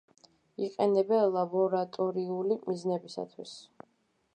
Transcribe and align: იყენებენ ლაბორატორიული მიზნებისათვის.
იყენებენ 0.67 1.21
ლაბორატორიული 1.37 2.59
მიზნებისათვის. 2.67 3.59